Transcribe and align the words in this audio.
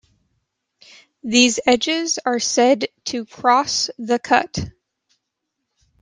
These 1.23 1.59
edges 1.63 2.17
are 2.25 2.39
said 2.39 2.87
to 3.05 3.23
cross 3.23 3.91
the 3.99 4.17
cut. 4.17 4.57